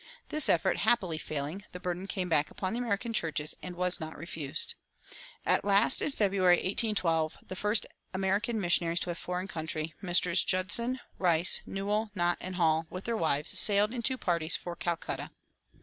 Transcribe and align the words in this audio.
This 0.29 0.49
effort 0.49 0.77
happily 0.77 1.19
failing, 1.19 1.63
the 1.73 1.79
burden 1.79 2.07
came 2.07 2.27
back 2.27 2.49
upon 2.49 2.73
the 2.73 2.79
American 2.79 3.13
churches 3.13 3.53
and 3.61 3.75
was 3.75 3.99
not 3.99 4.17
refused. 4.17 4.73
At 5.45 5.63
last, 5.63 6.01
in 6.01 6.11
February, 6.11 6.55
1812, 6.55 7.37
the 7.47 7.55
first 7.55 7.85
American 8.11 8.59
missionaries 8.59 8.99
to 9.01 9.11
a 9.11 9.13
foreign 9.13 9.47
country, 9.47 9.93
Messrs. 10.01 10.43
Judson, 10.43 10.99
Rice, 11.19 11.61
Newell, 11.67 12.09
Nott, 12.15 12.39
and 12.41 12.55
Hall, 12.55 12.87
with 12.89 13.03
their 13.05 13.15
wives, 13.15 13.59
sailed, 13.59 13.93
in 13.93 14.01
two 14.01 14.17
parties, 14.17 14.55
for 14.55 14.75
Calcutta. 14.75 15.29